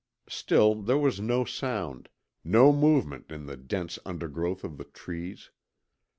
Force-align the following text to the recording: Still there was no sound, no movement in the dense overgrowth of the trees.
Still 0.29 0.73
there 0.81 0.97
was 0.97 1.19
no 1.19 1.45
sound, 1.45 2.09
no 2.43 2.73
movement 2.73 3.31
in 3.31 3.45
the 3.45 3.55
dense 3.55 3.99
overgrowth 4.03 4.63
of 4.63 4.77
the 4.79 4.85
trees. 4.85 5.51